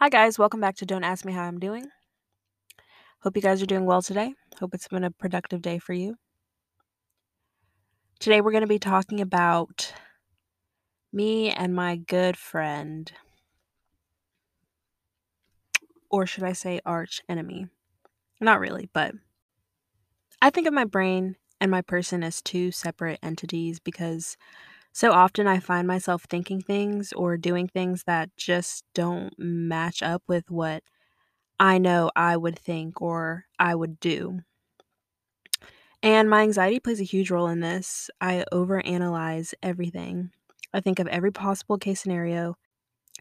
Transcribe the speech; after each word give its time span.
Hi, 0.00 0.08
guys. 0.08 0.38
Welcome 0.38 0.60
back 0.60 0.76
to 0.76 0.86
Don't 0.86 1.02
Ask 1.02 1.24
Me 1.24 1.32
How 1.32 1.42
I'm 1.42 1.58
Doing. 1.58 1.84
Hope 3.22 3.34
you 3.34 3.42
guys 3.42 3.60
are 3.60 3.66
doing 3.66 3.84
well 3.84 4.00
today. 4.00 4.32
Hope 4.60 4.72
it's 4.72 4.86
been 4.86 5.02
a 5.02 5.10
productive 5.10 5.60
day 5.60 5.80
for 5.80 5.92
you. 5.92 6.14
Today, 8.20 8.40
we're 8.40 8.52
going 8.52 8.60
to 8.62 8.68
be 8.68 8.78
talking 8.78 9.20
about 9.20 9.92
me 11.12 11.50
and 11.50 11.74
my 11.74 11.96
good 11.96 12.36
friend, 12.36 13.10
or 16.08 16.26
should 16.26 16.44
I 16.44 16.52
say, 16.52 16.80
arch 16.86 17.20
enemy. 17.28 17.66
Not 18.40 18.60
really, 18.60 18.88
but 18.92 19.16
I 20.40 20.50
think 20.50 20.68
of 20.68 20.72
my 20.72 20.84
brain 20.84 21.34
and 21.60 21.72
my 21.72 21.82
person 21.82 22.22
as 22.22 22.40
two 22.40 22.70
separate 22.70 23.18
entities 23.20 23.80
because 23.80 24.36
so 24.98 25.12
often 25.12 25.46
I 25.46 25.60
find 25.60 25.86
myself 25.86 26.24
thinking 26.24 26.60
things 26.60 27.12
or 27.12 27.36
doing 27.36 27.68
things 27.68 28.02
that 28.08 28.36
just 28.36 28.82
don't 28.94 29.32
match 29.38 30.02
up 30.02 30.24
with 30.26 30.50
what 30.50 30.82
I 31.60 31.78
know 31.78 32.10
I 32.16 32.36
would 32.36 32.58
think 32.58 33.00
or 33.00 33.44
I 33.60 33.76
would 33.76 34.00
do. 34.00 34.40
And 36.02 36.28
my 36.28 36.42
anxiety 36.42 36.80
plays 36.80 37.00
a 37.00 37.04
huge 37.04 37.30
role 37.30 37.46
in 37.46 37.60
this. 37.60 38.10
I 38.20 38.44
overanalyze 38.52 39.54
everything. 39.62 40.32
I 40.74 40.80
think 40.80 40.98
of 40.98 41.06
every 41.06 41.30
possible 41.30 41.78
case 41.78 42.00
scenario, 42.00 42.56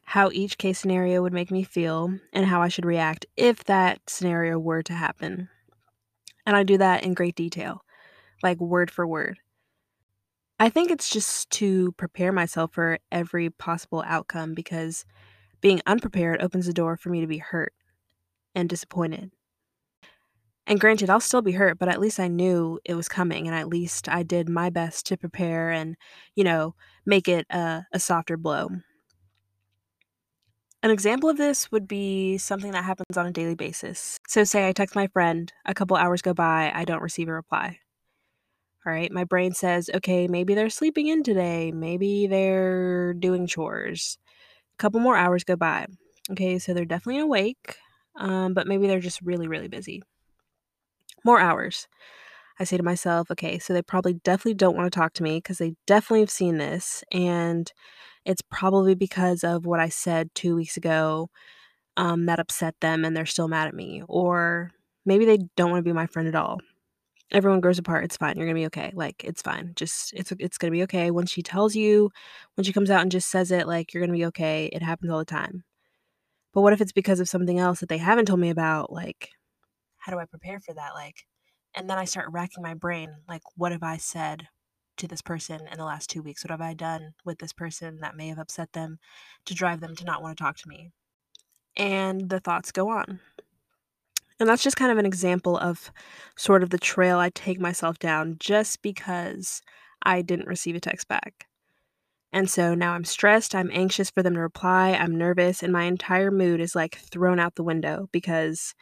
how 0.03 0.31
each 0.31 0.57
case 0.57 0.79
scenario 0.79 1.21
would 1.21 1.31
make 1.31 1.51
me 1.51 1.61
feel, 1.61 2.11
and 2.33 2.47
how 2.47 2.59
I 2.59 2.69
should 2.69 2.85
react 2.85 3.27
if 3.35 3.63
that 3.65 4.01
scenario 4.07 4.57
were 4.57 4.81
to 4.81 4.93
happen. 4.93 5.47
And 6.43 6.55
I 6.55 6.63
do 6.63 6.79
that 6.79 7.03
in 7.03 7.13
great 7.13 7.35
detail, 7.35 7.83
like 8.41 8.59
word 8.59 8.89
for 8.89 9.05
word. 9.05 9.37
I 10.59 10.69
think 10.69 10.89
it's 10.89 11.09
just 11.09 11.49
to 11.51 11.91
prepare 11.93 12.31
myself 12.31 12.73
for 12.73 12.97
every 13.11 13.49
possible 13.49 14.03
outcome 14.07 14.55
because 14.55 15.05
being 15.61 15.81
unprepared 15.85 16.41
opens 16.41 16.65
the 16.65 16.73
door 16.73 16.97
for 16.97 17.09
me 17.09 17.21
to 17.21 17.27
be 17.27 17.37
hurt 17.37 17.73
and 18.55 18.67
disappointed. 18.67 19.31
And 20.65 20.79
granted, 20.79 21.09
I'll 21.09 21.21
still 21.21 21.41
be 21.41 21.53
hurt, 21.53 21.79
but 21.79 21.87
at 21.87 21.99
least 21.99 22.19
I 22.19 22.27
knew 22.27 22.79
it 22.83 22.95
was 22.95 23.07
coming, 23.07 23.47
and 23.47 23.55
at 23.55 23.69
least 23.69 24.09
I 24.09 24.23
did 24.23 24.49
my 24.49 24.69
best 24.69 25.05
to 25.05 25.17
prepare 25.17 25.71
and, 25.71 25.95
you 26.35 26.43
know, 26.43 26.75
make 27.05 27.29
it 27.29 27.45
a, 27.49 27.85
a 27.93 27.99
softer 27.99 28.35
blow. 28.35 28.69
An 30.83 30.91
example 30.91 31.29
of 31.29 31.37
this 31.37 31.71
would 31.71 31.87
be 31.87 32.37
something 32.37 32.71
that 32.71 32.83
happens 32.83 33.15
on 33.15 33.25
a 33.25 33.31
daily 33.31 33.55
basis. 33.55 34.19
So, 34.27 34.43
say 34.43 34.67
I 34.67 34.73
text 34.73 34.93
my 34.93 35.07
friend, 35.07 35.51
a 35.65 35.73
couple 35.73 35.95
hours 35.95 36.21
go 36.21 36.33
by, 36.33 36.71
I 36.73 36.83
don't 36.83 37.01
receive 37.01 37.29
a 37.29 37.33
reply. 37.33 37.79
All 38.87 38.93
right, 38.93 39.11
my 39.11 39.25
brain 39.25 39.53
says, 39.53 39.89
okay, 39.93 40.27
maybe 40.27 40.55
they're 40.55 40.69
sleeping 40.69 41.07
in 41.07 41.21
today, 41.21 41.73
maybe 41.73 42.25
they're 42.27 43.13
doing 43.13 43.45
chores. 43.45 44.17
A 44.75 44.81
couple 44.81 45.01
more 45.01 45.17
hours 45.17 45.43
go 45.43 45.57
by. 45.57 45.87
Okay, 46.31 46.57
so 46.57 46.73
they're 46.73 46.85
definitely 46.85 47.19
awake, 47.19 47.75
um, 48.15 48.53
but 48.53 48.65
maybe 48.65 48.87
they're 48.87 49.01
just 49.01 49.21
really, 49.21 49.47
really 49.47 49.67
busy 49.67 50.01
more 51.27 51.39
hours. 51.39 51.87
I 52.59 52.63
say 52.63 52.77
to 52.77 52.83
myself, 52.83 53.29
okay, 53.29 53.59
so 53.59 53.73
they 53.73 53.83
probably 53.83 54.13
definitely 54.13 54.55
don't 54.55 54.75
want 54.75 54.91
to 54.91 54.97
talk 54.97 55.13
to 55.13 55.23
me 55.23 55.37
because 55.37 55.59
they 55.59 55.75
definitely 55.85 56.21
have 56.21 56.31
seen 56.31 56.57
this. 56.57 57.03
And 57.11 57.71
it's 58.25 58.41
probably 58.41 58.95
because 58.95 59.43
of 59.43 59.65
what 59.67 59.79
I 59.79 59.89
said 59.89 60.33
two 60.33 60.55
weeks 60.55 60.75
ago 60.75 61.29
um, 61.97 62.25
that 62.25 62.39
upset 62.39 62.75
them 62.81 63.05
and 63.05 63.15
they're 63.15 63.27
still 63.27 63.47
mad 63.47 63.67
at 63.67 63.75
me. 63.75 64.01
Or 64.07 64.71
maybe 65.05 65.25
they 65.25 65.39
don't 65.55 65.69
want 65.69 65.79
to 65.85 65.89
be 65.89 65.93
my 65.93 66.07
friend 66.07 66.27
at 66.27 66.35
all. 66.35 66.59
Everyone 67.31 67.59
grows 67.59 67.77
apart. 67.77 68.05
It's 68.05 68.17
fine. 68.17 68.37
You're 68.37 68.45
gonna 68.45 68.59
be 68.59 68.67
okay. 68.67 68.91
Like 68.95 69.23
it's 69.23 69.41
fine. 69.41 69.73
Just 69.75 70.13
it's 70.13 70.31
it's 70.39 70.57
gonna 70.57 70.71
be 70.71 70.83
okay. 70.83 71.11
When 71.11 71.25
she 71.25 71.41
tells 71.41 71.75
you, 71.75 72.09
when 72.55 72.63
she 72.63 72.73
comes 72.73 72.89
out 72.89 73.01
and 73.01 73.11
just 73.11 73.29
says 73.29 73.51
it, 73.51 73.67
like 73.67 73.93
you're 73.93 74.01
gonna 74.01 74.17
be 74.17 74.25
okay. 74.27 74.67
It 74.71 74.81
happens 74.81 75.11
all 75.11 75.19
the 75.19 75.25
time. 75.25 75.63
But 76.53 76.61
what 76.61 76.73
if 76.73 76.81
it's 76.81 76.93
because 76.93 77.19
of 77.19 77.29
something 77.29 77.59
else 77.59 77.81
that 77.81 77.89
they 77.89 77.97
haven't 77.97 78.25
told 78.25 78.39
me 78.39 78.49
about? 78.49 78.91
Like, 78.91 79.29
how 79.97 80.11
do 80.11 80.19
I 80.19 80.25
prepare 80.25 80.59
for 80.59 80.73
that? 80.73 80.93
Like, 80.93 81.25
and 81.75 81.89
then 81.89 81.97
I 81.97 82.05
start 82.05 82.31
racking 82.31 82.63
my 82.63 82.73
brain 82.73 83.09
like, 83.27 83.43
what 83.55 83.71
have 83.73 83.83
I 83.83 83.97
said 83.97 84.47
to 84.97 85.07
this 85.07 85.21
person 85.21 85.67
in 85.71 85.77
the 85.77 85.85
last 85.85 86.09
two 86.09 86.21
weeks? 86.21 86.43
What 86.43 86.51
have 86.51 86.61
I 86.61 86.73
done 86.73 87.13
with 87.25 87.39
this 87.39 87.53
person 87.53 87.99
that 88.01 88.15
may 88.15 88.29
have 88.29 88.39
upset 88.39 88.73
them 88.73 88.99
to 89.45 89.53
drive 89.53 89.81
them 89.81 89.95
to 89.97 90.05
not 90.05 90.21
want 90.21 90.37
to 90.37 90.43
talk 90.43 90.57
to 90.57 90.69
me? 90.69 90.91
And 91.75 92.29
the 92.29 92.39
thoughts 92.39 92.71
go 92.71 92.89
on. 92.89 93.19
And 94.39 94.47
that's 94.47 94.63
just 94.63 94.77
kind 94.77 94.91
of 94.91 94.97
an 94.97 95.05
example 95.05 95.57
of 95.57 95.91
sort 96.37 96.63
of 96.63 96.69
the 96.69 96.77
trail 96.77 97.17
I 97.17 97.29
take 97.31 97.59
myself 97.59 97.97
down 97.97 98.37
just 98.39 98.81
because 98.81 99.61
I 100.03 100.21
didn't 100.21 100.47
receive 100.47 100.75
a 100.75 100.79
text 100.79 101.07
back. 101.07 101.47
And 102.33 102.49
so 102.49 102.75
now 102.75 102.93
I'm 102.93 103.05
stressed, 103.05 103.55
I'm 103.55 103.71
anxious 103.73 104.09
for 104.11 104.23
them 104.23 104.35
to 104.35 104.41
reply, 104.41 104.91
I'm 104.93 105.17
nervous, 105.17 105.63
and 105.63 105.73
my 105.73 105.83
entire 105.83 106.31
mood 106.31 106.59
is 106.61 106.75
like 106.75 106.97
thrown 106.97 107.39
out 107.39 107.55
the 107.55 107.63
window 107.63 108.09
because 108.11 108.75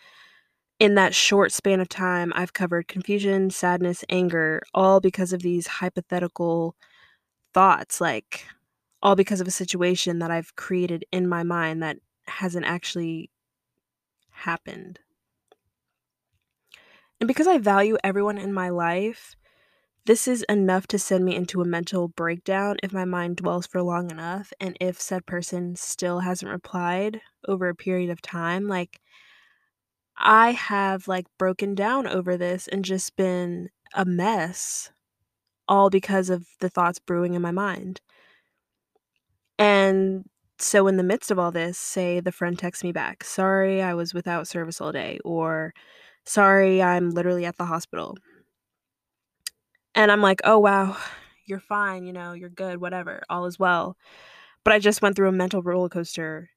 in 0.80 0.96
that 0.96 1.16
short 1.16 1.52
span 1.52 1.80
of 1.80 1.90
time, 1.90 2.34
I've 2.36 2.54
covered 2.54 2.88
confusion, 2.88 3.50
sadness, 3.50 4.04
anger, 4.10 4.62
all 4.74 5.00
because 5.00 5.34
of 5.34 5.42
these 5.42 5.68
hypothetical 5.68 6.76
thoughts, 7.54 8.02
like 8.02 8.46
all 9.02 9.16
because 9.16 9.42
of 9.42 9.48
a 9.48 9.52
situation 9.52 10.20
that 10.20 10.32
I've 10.32 10.56
created 10.56 11.06
in 11.12 11.28
my 11.28 11.44
mind 11.44 11.84
that 11.84 11.98
hasn't 12.28 12.66
actually 12.66 13.32
happened. 14.32 15.00
And 17.22 17.28
because 17.28 17.48
I 17.48 17.58
value 17.58 17.98
everyone 18.04 18.38
in 18.38 18.54
my 18.54 18.70
life, 18.70 19.36
this 20.06 20.28
is 20.28 20.44
enough 20.50 20.88
to 20.88 21.00
send 21.00 21.26
me 21.26 21.36
into 21.36 21.62
a 21.62 21.66
mental 21.66 22.10
breakdown 22.10 22.78
if 22.84 22.94
my 22.94 23.06
mind 23.06 23.38
dwells 23.38 23.68
for 23.68 23.82
long 23.84 24.12
enough 24.12 24.54
and 24.60 24.78
if 24.82 25.02
said 25.02 25.26
person 25.26 25.76
still 25.76 26.22
hasn't 26.22 26.52
replied 26.52 27.22
over 27.48 27.70
a 27.70 27.76
period 27.76 28.10
of 28.12 28.22
time. 28.22 28.68
Like, 28.68 29.00
I 30.18 30.52
have, 30.52 31.08
like, 31.08 31.26
broken 31.38 31.76
down 31.76 32.08
over 32.08 32.38
this 32.38 32.68
and 32.68 32.84
just 32.86 33.16
been 33.16 33.70
a 33.94 34.06
mess, 34.06 34.92
all 35.68 35.90
because 35.90 36.30
of 36.30 36.48
the 36.60 36.70
thoughts 36.70 37.00
brewing 37.00 37.34
in 37.36 37.42
my 37.42 37.52
mind. 37.52 38.02
And 39.60 40.26
so 40.60 40.88
in 40.88 40.98
the 40.98 41.04
midst 41.04 41.32
of 41.32 41.40
all 41.40 41.52
this, 41.52 41.78
say 41.78 42.20
the 42.20 42.32
friend 42.32 42.58
texts 42.58 42.84
me 42.84 42.92
back, 42.92 43.24
"Sorry, 43.24 43.82
I 43.82 43.94
was 43.94 44.14
without 44.14 44.48
service 44.48 44.82
all 44.82 44.92
day," 44.92 45.20
or 45.26 45.74
"Sorry, 46.26 46.82
I'm 46.82 47.12
literally 47.12 47.46
at 47.46 47.58
the 47.58 47.66
hospital." 47.66 48.18
And 49.96 50.12
I'm 50.12 50.22
like, 50.22 50.42
"Oh, 50.44 50.60
wow, 50.60 50.98
you're 51.46 51.60
fine, 51.60 52.06
you 52.06 52.14
know, 52.14 52.34
you're 52.34 52.50
good, 52.50 52.80
whatever, 52.82 53.24
all 53.30 53.46
is 53.46 53.58
well." 53.60 53.98
But 54.64 54.74
I 54.74 54.80
just 54.80 55.02
went 55.02 55.16
through 55.16 55.30
a 55.30 55.34
mental 55.34 55.62
roller 55.64 55.90
coaster 55.90 56.50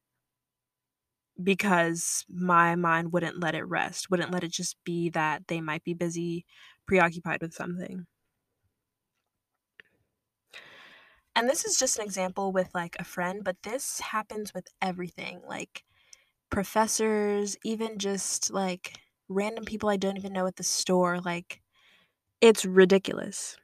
because 1.43 2.25
my 2.29 2.75
mind 2.75 3.13
wouldn't 3.13 3.39
let 3.41 3.55
it 3.55 3.63
rest, 3.63 4.11
wouldn't 4.11 4.33
let 4.33 4.43
it 4.45 4.53
just 4.53 4.77
be 4.85 5.09
that 5.11 5.47
they 5.47 5.61
might 5.61 5.85
be 5.85 5.95
busy, 5.95 6.45
preoccupied 6.87 7.41
with 7.43 7.55
something. 7.55 8.07
And 11.35 11.49
this 11.49 11.65
is 11.65 11.79
just 11.79 11.99
an 11.99 12.05
example 12.05 12.53
with 12.53 12.75
like 12.75 12.97
a 12.99 13.05
friend, 13.05 13.45
but 13.45 13.63
this 13.63 14.01
happens 14.01 14.53
with 14.53 14.69
everything 14.83 15.41
like 15.47 15.85
professors, 16.51 17.57
even 17.65 17.99
just 17.99 18.51
like 18.53 19.01
random 19.29 19.65
people 19.65 19.89
I 19.89 19.97
don't 19.97 20.17
even 20.17 20.33
know 20.33 20.47
at 20.47 20.57
the 20.57 20.63
store. 20.65 21.21
Like, 21.21 21.61
it's 22.41 22.65
ridiculous. 22.65 23.57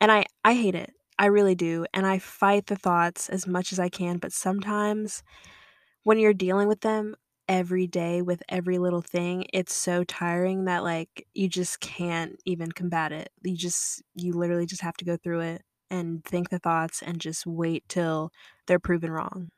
And 0.00 0.10
I, 0.10 0.24
I 0.44 0.54
hate 0.54 0.74
it. 0.74 0.92
I 1.18 1.26
really 1.26 1.54
do. 1.54 1.86
And 1.92 2.06
I 2.06 2.18
fight 2.18 2.66
the 2.66 2.76
thoughts 2.76 3.28
as 3.28 3.46
much 3.46 3.72
as 3.72 3.78
I 3.78 3.88
can, 3.88 4.18
but 4.18 4.32
sometimes 4.32 5.22
when 6.04 6.18
you're 6.18 6.34
dealing 6.34 6.68
with 6.68 6.80
them 6.80 7.16
every 7.48 7.86
day 7.86 8.22
with 8.22 8.42
every 8.48 8.78
little 8.78 9.02
thing, 9.02 9.46
it's 9.52 9.74
so 9.74 10.04
tiring 10.04 10.66
that 10.66 10.82
like 10.84 11.26
you 11.34 11.48
just 11.48 11.80
can't 11.80 12.40
even 12.46 12.72
combat 12.72 13.12
it. 13.12 13.30
You 13.42 13.56
just 13.56 14.02
you 14.14 14.32
literally 14.32 14.66
just 14.66 14.82
have 14.82 14.96
to 14.98 15.04
go 15.04 15.16
through 15.16 15.40
it 15.40 15.62
and 15.90 16.24
think 16.24 16.50
the 16.50 16.58
thoughts 16.58 17.02
and 17.02 17.20
just 17.20 17.46
wait 17.46 17.84
till 17.88 18.32
they're 18.66 18.78
proven 18.78 19.10
wrong. 19.10 19.50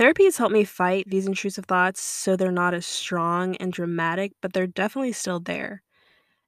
Therapy 0.00 0.24
has 0.24 0.38
helped 0.38 0.54
me 0.54 0.64
fight 0.64 1.04
these 1.10 1.26
intrusive 1.26 1.66
thoughts 1.66 2.00
so 2.00 2.34
they're 2.34 2.50
not 2.50 2.72
as 2.72 2.86
strong 2.86 3.54
and 3.56 3.70
dramatic, 3.70 4.32
but 4.40 4.54
they're 4.54 4.66
definitely 4.66 5.12
still 5.12 5.40
there. 5.40 5.82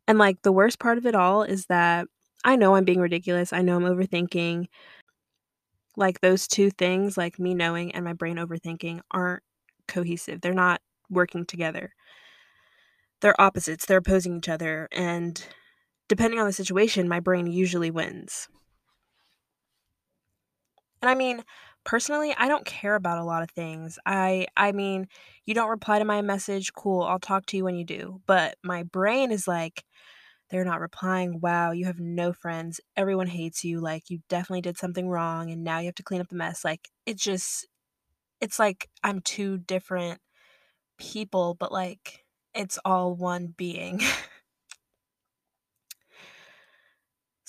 And 0.09 0.17
like 0.19 0.41
the 0.41 0.51
worst 0.53 0.79
part 0.79 0.97
of 0.97 1.05
it 1.05 1.15
all 1.15 1.43
is 1.43 1.67
that 1.67 2.07
I 2.47 2.57
know 2.57 2.75
I'm 2.75 2.87
being 2.87 2.99
ridiculous. 3.01 3.53
I 3.53 3.61
know 3.61 3.77
I'm 3.77 3.83
overthinking. 3.83 4.69
Like 5.99 6.23
those 6.23 6.49
two 6.49 6.71
things, 6.71 7.19
like 7.19 7.39
me 7.39 7.53
knowing 7.53 7.95
and 7.95 8.07
my 8.07 8.15
brain 8.15 8.39
overthinking, 8.39 9.01
aren't 9.11 9.43
cohesive. 9.87 10.41
They're 10.41 10.55
not 10.55 10.81
working 11.11 11.45
together. 11.45 11.93
They're 13.21 13.39
opposites, 13.39 13.85
they're 13.85 13.99
opposing 13.99 14.39
each 14.39 14.49
other. 14.49 14.89
And 14.93 15.45
depending 16.09 16.41
on 16.41 16.47
the 16.47 16.55
situation, 16.55 17.07
my 17.07 17.21
brain 17.21 17.47
usually 17.47 17.91
wins. 17.91 18.49
And 21.03 21.11
I 21.11 21.15
mean, 21.15 21.45
personally, 21.85 22.35
I 22.37 22.49
don't 22.49 22.65
care 22.67 22.95
about 22.95 23.19
a 23.19 23.25
lot 23.25 23.43
of 23.43 23.51
things. 23.51 23.99
I 24.07 24.47
I 24.57 24.73
mean, 24.73 25.09
you 25.47 25.55
don't 25.55 25.71
reply 25.71 25.99
to 25.99 26.05
my 26.05 26.23
message, 26.23 26.73
cool, 26.75 27.03
I'll 27.03 27.19
talk 27.19 27.47
to 27.47 27.57
you 27.57 27.65
when 27.65 27.77
you 27.77 27.85
do. 27.85 28.21
But 28.27 28.57
my 28.63 28.83
brain 28.85 29.33
is 29.33 29.49
like, 29.49 29.85
they're 30.51 30.65
not 30.65 30.81
replying. 30.81 31.41
Wow, 31.41 31.73
you 31.73 31.87
have 31.87 32.01
no 32.01 32.33
friends. 32.33 32.81
Everyone 32.97 33.27
hates 33.29 33.65
you. 33.65 33.81
Like, 33.81 34.11
you 34.11 34.21
definitely 34.29 34.63
did 34.63 34.79
something 34.79 35.09
wrong 35.09 35.51
and 35.51 35.65
now 35.65 35.79
you 35.81 35.87
have 35.87 35.97
to 35.97 36.03
clean 36.05 36.21
up 36.23 36.29
the 36.29 36.37
mess. 36.37 36.65
Like, 36.65 36.91
it 37.07 37.19
just, 37.19 37.67
it's 38.41 38.59
like 38.59 38.91
I'm 39.05 39.21
two 39.21 39.59
different 39.59 40.21
people, 40.99 41.55
but 41.55 41.73
like, 41.73 42.25
it's 42.55 42.79
all 42.85 43.15
one 43.15 43.49
being. 43.57 44.01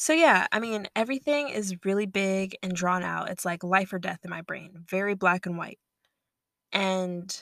so, 0.03 0.11
yeah, 0.11 0.47
I 0.51 0.59
mean, 0.59 0.89
everything 0.97 1.47
is 1.47 1.77
really 1.85 2.05
big 2.05 2.57
and 2.61 2.75
drawn 2.75 3.03
out. 3.03 3.29
It's 3.29 3.45
like 3.45 3.63
life 3.63 3.93
or 3.93 3.99
death 3.99 4.19
in 4.25 4.29
my 4.29 4.41
brain, 4.41 4.83
very 4.89 5.13
black 5.13 5.45
and 5.45 5.57
white. 5.57 5.79
And 6.73 7.41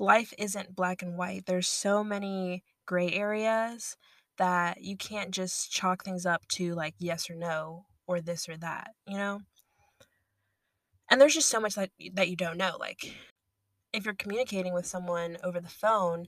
life 0.00 0.34
isn't 0.36 0.74
black 0.74 1.02
and 1.02 1.16
white. 1.16 1.46
There's 1.46 1.68
so 1.68 2.02
many 2.02 2.64
gray 2.86 3.12
areas 3.12 3.96
that 4.36 4.82
you 4.82 4.96
can't 4.96 5.30
just 5.30 5.70
chalk 5.70 6.02
things 6.02 6.26
up 6.26 6.48
to 6.48 6.74
like 6.74 6.96
yes 6.98 7.30
or 7.30 7.36
no 7.36 7.86
or 8.08 8.20
this 8.20 8.48
or 8.48 8.56
that, 8.56 8.90
you 9.06 9.16
know? 9.16 9.42
And 11.08 11.20
there's 11.20 11.34
just 11.34 11.50
so 11.50 11.60
much 11.60 11.76
that 11.76 11.90
that 12.14 12.28
you 12.28 12.34
don't 12.34 12.58
know. 12.58 12.76
Like 12.80 13.14
if 13.92 14.04
you're 14.04 14.14
communicating 14.14 14.74
with 14.74 14.86
someone 14.86 15.38
over 15.44 15.60
the 15.60 15.68
phone, 15.68 16.26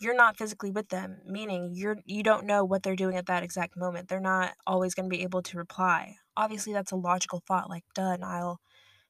you're 0.00 0.16
not 0.16 0.36
physically 0.36 0.70
with 0.70 0.88
them, 0.88 1.18
meaning 1.26 1.72
you're 1.74 1.98
you 2.06 2.22
don't 2.22 2.46
know 2.46 2.64
what 2.64 2.82
they're 2.82 2.96
doing 2.96 3.16
at 3.16 3.26
that 3.26 3.42
exact 3.42 3.76
moment. 3.76 4.08
They're 4.08 4.20
not 4.20 4.54
always 4.66 4.94
going 4.94 5.08
to 5.10 5.16
be 5.16 5.22
able 5.22 5.42
to 5.42 5.58
reply. 5.58 6.16
Obviously, 6.36 6.72
that's 6.72 6.92
a 6.92 6.96
logical 6.96 7.42
thought 7.46 7.70
like, 7.70 7.84
duh, 7.94 8.16
Niall, 8.16 8.60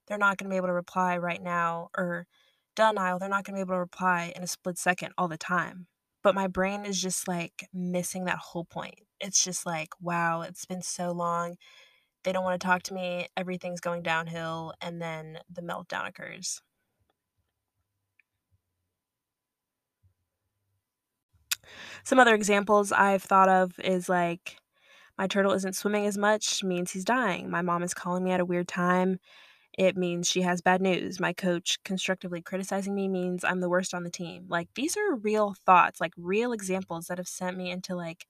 they're 0.08 0.18
not 0.18 0.36
going 0.38 0.48
to 0.48 0.52
be 0.52 0.56
able 0.56 0.68
to 0.68 0.74
reply 0.74 1.16
right 1.16 1.42
now 1.42 1.88
or 1.96 2.26
duh, 2.76 2.92
Niall, 2.92 3.18
they're 3.18 3.28
not 3.28 3.44
going 3.44 3.54
to 3.54 3.58
be 3.58 3.68
able 3.68 3.74
to 3.74 3.80
reply 3.80 4.32
in 4.36 4.42
a 4.42 4.46
split 4.46 4.78
second 4.78 5.12
all 5.18 5.28
the 5.28 5.38
time 5.38 5.86
but 6.22 6.34
my 6.34 6.46
brain 6.46 6.84
is 6.84 7.00
just 7.00 7.28
like 7.28 7.68
missing 7.72 8.24
that 8.24 8.38
whole 8.38 8.64
point. 8.64 9.00
It's 9.20 9.42
just 9.42 9.66
like, 9.66 9.88
wow, 10.00 10.42
it's 10.42 10.64
been 10.66 10.82
so 10.82 11.12
long. 11.12 11.56
They 12.24 12.32
don't 12.32 12.44
want 12.44 12.60
to 12.60 12.66
talk 12.66 12.82
to 12.84 12.94
me. 12.94 13.28
Everything's 13.36 13.80
going 13.80 14.02
downhill. 14.02 14.74
And 14.80 15.00
then 15.00 15.38
the 15.50 15.62
meltdown 15.62 16.08
occurs. 16.08 16.60
Some 22.04 22.18
other 22.18 22.34
examples 22.34 22.92
I've 22.92 23.22
thought 23.22 23.48
of 23.48 23.78
is 23.80 24.08
like, 24.08 24.56
my 25.18 25.26
turtle 25.26 25.52
isn't 25.52 25.76
swimming 25.76 26.06
as 26.06 26.16
much, 26.16 26.64
means 26.64 26.92
he's 26.92 27.04
dying. 27.04 27.50
My 27.50 27.62
mom 27.62 27.82
is 27.82 27.94
calling 27.94 28.24
me 28.24 28.32
at 28.32 28.40
a 28.40 28.44
weird 28.44 28.68
time 28.68 29.18
it 29.78 29.96
means 29.96 30.28
she 30.28 30.42
has 30.42 30.60
bad 30.60 30.80
news. 30.82 31.20
My 31.20 31.32
coach 31.32 31.78
constructively 31.84 32.42
criticizing 32.42 32.94
me 32.94 33.08
means 33.08 33.44
I'm 33.44 33.60
the 33.60 33.68
worst 33.68 33.94
on 33.94 34.04
the 34.04 34.10
team. 34.10 34.46
Like 34.48 34.68
these 34.74 34.96
are 34.96 35.14
real 35.14 35.54
thoughts, 35.64 36.00
like 36.00 36.12
real 36.16 36.52
examples 36.52 37.06
that 37.06 37.18
have 37.18 37.28
sent 37.28 37.56
me 37.56 37.70
into 37.70 37.94
like 37.94 38.26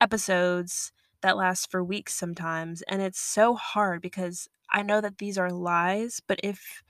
episodes 0.00 0.92
that 1.22 1.36
last 1.36 1.70
for 1.70 1.82
weeks 1.82 2.14
sometimes 2.14 2.82
and 2.82 3.02
it's 3.02 3.18
so 3.20 3.54
hard 3.54 4.02
because 4.02 4.48
I 4.70 4.82
know 4.82 5.00
that 5.00 5.18
these 5.18 5.38
are 5.38 5.50
lies, 5.50 6.20
but 6.26 6.40
if 6.42 6.82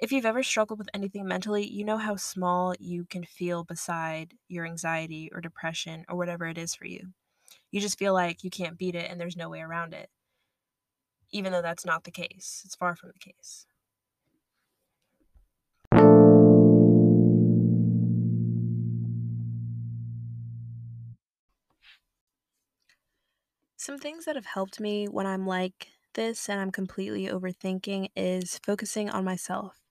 if 0.00 0.12
you've 0.12 0.26
ever 0.26 0.42
struggled 0.42 0.78
with 0.80 0.88
anything 0.94 1.26
mentally, 1.26 1.64
you 1.66 1.84
know 1.84 1.98
how 1.98 2.16
small 2.16 2.74
you 2.80 3.04
can 3.04 3.24
feel 3.24 3.64
beside 3.64 4.34
your 4.48 4.66
anxiety 4.66 5.30
or 5.32 5.40
depression 5.40 6.04
or 6.08 6.16
whatever 6.16 6.46
it 6.46 6.58
is 6.58 6.74
for 6.74 6.86
you. 6.86 7.12
You 7.72 7.80
just 7.80 7.98
feel 7.98 8.14
like 8.14 8.44
you 8.44 8.50
can't 8.50 8.78
beat 8.78 8.96
it 8.96 9.10
and 9.10 9.20
there's 9.20 9.36
no 9.36 9.50
way 9.50 9.60
around 9.62 9.94
it 9.94 10.10
even 11.30 11.52
though 11.52 11.62
that's 11.62 11.84
not 11.84 12.04
the 12.04 12.10
case. 12.10 12.62
It's 12.64 12.74
far 12.76 12.96
from 12.96 13.10
the 13.12 13.18
case. 13.18 13.66
Some 23.76 23.98
things 23.98 24.26
that 24.26 24.36
have 24.36 24.46
helped 24.46 24.78
me 24.78 25.08
when 25.08 25.26
I'm 25.26 25.44
like 25.44 25.88
this 26.14 26.48
and 26.48 26.60
I'm 26.60 26.70
completely 26.70 27.26
overthinking 27.26 28.10
is 28.14 28.58
focusing 28.58 29.10
on 29.10 29.24
myself. 29.24 29.89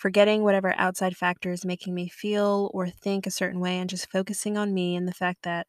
Forgetting 0.00 0.42
whatever 0.42 0.72
outside 0.78 1.14
factor 1.14 1.52
is 1.52 1.66
making 1.66 1.94
me 1.94 2.08
feel 2.08 2.70
or 2.72 2.88
think 2.88 3.26
a 3.26 3.30
certain 3.30 3.60
way 3.60 3.76
and 3.76 3.90
just 3.90 4.10
focusing 4.10 4.56
on 4.56 4.72
me 4.72 4.96
and 4.96 5.06
the 5.06 5.12
fact 5.12 5.42
that 5.42 5.66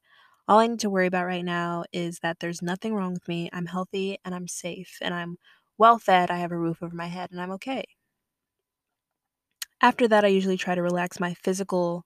all 0.48 0.60
I 0.60 0.68
need 0.68 0.80
to 0.80 0.90
worry 0.90 1.08
about 1.08 1.26
right 1.26 1.44
now 1.44 1.84
is 1.92 2.20
that 2.20 2.40
there's 2.40 2.62
nothing 2.62 2.96
wrong 2.96 3.12
with 3.12 3.28
me. 3.28 3.50
I'm 3.52 3.66
healthy 3.66 4.20
and 4.24 4.34
I'm 4.34 4.48
safe 4.48 5.00
and 5.02 5.14
I'm 5.14 5.36
well 5.78 6.00
fed. 6.00 6.32
I 6.32 6.38
have 6.38 6.54
a 6.54 6.58
roof 6.58 6.82
over 6.82 6.96
my 6.96 7.08
head 7.08 7.32
and 7.32 7.42
I'm 7.42 7.52
okay. 7.52 7.84
After 9.82 10.08
that, 10.08 10.24
I 10.24 10.30
usually 10.30 10.56
try 10.56 10.76
to 10.76 10.82
relax 10.82 11.20
my 11.20 11.34
physical 11.34 12.06